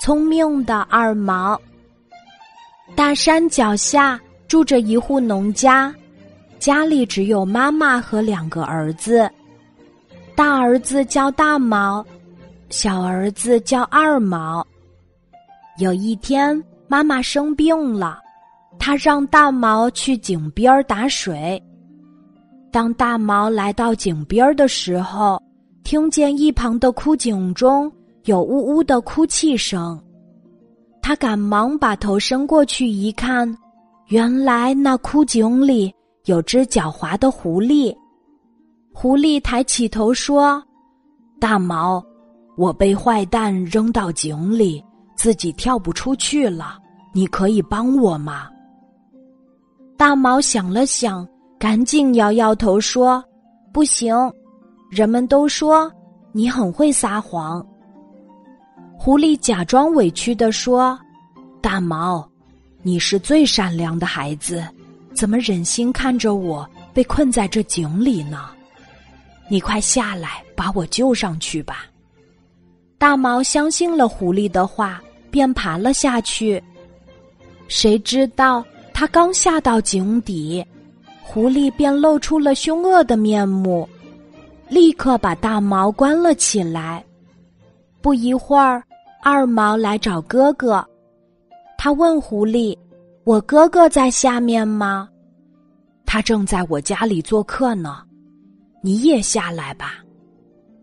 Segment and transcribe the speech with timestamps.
[0.00, 1.60] 聪明的二毛。
[2.96, 5.94] 大山脚下住着一户农家，
[6.58, 9.30] 家里只有妈妈和两个儿子。
[10.34, 12.02] 大儿子叫大毛，
[12.70, 14.66] 小儿子叫二毛。
[15.76, 16.58] 有一天，
[16.88, 18.18] 妈妈生病了，
[18.78, 21.62] 他让大毛去井边打水。
[22.72, 25.38] 当大毛来到井边的时候，
[25.84, 27.92] 听见一旁的枯井中
[28.24, 30.00] 有呜呜的哭泣声。
[31.02, 33.56] 他赶忙把头伸过去一看，
[34.08, 35.92] 原来那枯井里
[36.26, 37.96] 有只狡猾的狐狸。
[38.92, 40.62] 狐狸抬起头说
[41.40, 42.04] ：“大毛，
[42.56, 44.84] 我被坏蛋扔到井里，
[45.16, 46.76] 自己跳不出去了，
[47.14, 48.48] 你可以帮我吗？”
[49.96, 51.26] 大毛想了想，
[51.58, 53.24] 赶紧摇摇头说
[53.72, 54.14] ：“不行，
[54.90, 55.90] 人们都说
[56.32, 57.66] 你很会撒谎。”
[59.02, 61.00] 狐狸假装委屈的说
[61.62, 62.22] ：“大毛，
[62.82, 64.62] 你是最善良的孩子，
[65.14, 68.50] 怎么忍心看着我被困在这井里呢？
[69.48, 71.86] 你快下来把我救上去吧！”
[72.98, 76.62] 大毛相信了狐狸的话，便爬了下去。
[77.68, 80.62] 谁知道他刚下到井底，
[81.22, 83.88] 狐狸便露出了凶恶的面目，
[84.68, 87.02] 立刻把大毛关了起来。
[88.02, 88.84] 不一会儿。
[89.22, 90.82] 二毛来找哥哥，
[91.76, 92.74] 他问狐狸
[93.24, 95.06] ：“我哥哥在下面吗？”
[96.06, 98.02] 他正在我家里做客呢。
[98.82, 99.96] 你也下来吧，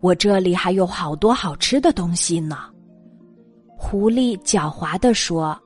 [0.00, 2.58] 我这里还有好多好吃的东西呢。”
[3.76, 5.58] 狐狸狡猾地说。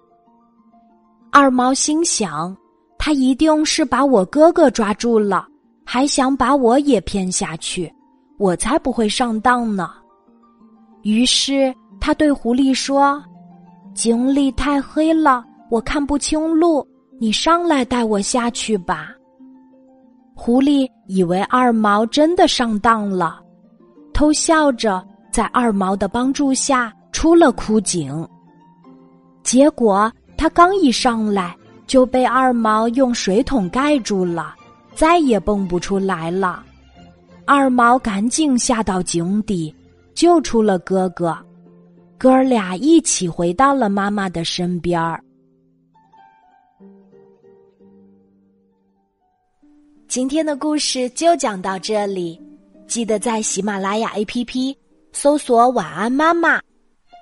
[1.31, 2.57] 二毛心想
[2.99, 5.47] ：“他一定是把我哥哥抓住了，
[5.85, 7.93] 还想把我也骗下去，
[8.39, 9.91] 我才不会上当呢。”
[11.05, 11.75] 于是。
[12.05, 13.23] 他对狐狸说
[13.95, 16.85] ：“井里太黑了，我看不清路，
[17.21, 19.11] 你上来带我下去吧。”
[20.35, 23.41] 狐狸以为二毛真的上当了，
[24.13, 25.01] 偷笑着
[25.31, 28.29] 在二毛的帮助下出了枯井。
[29.45, 31.57] 结果他刚一上来，
[31.87, 34.57] 就被二毛用水桶盖住了，
[34.97, 36.65] 再也蹦不出来了。
[37.47, 39.73] 二毛赶紧下到井底，
[40.17, 41.39] 救出了哥哥。
[42.23, 45.21] 哥俩一起回到了妈妈的身边儿。
[50.07, 52.41] 今天的故事就讲到这里，
[52.87, 54.77] 记得在喜马拉雅 APP
[55.11, 56.61] 搜索“晚安妈妈”，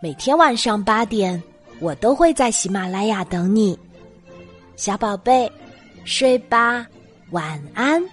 [0.02, 1.42] 每天晚上八点，
[1.80, 3.78] 我都会在喜马拉雅等你，
[4.76, 5.50] 小宝贝，
[6.04, 6.86] 睡吧，
[7.30, 8.04] 晚安。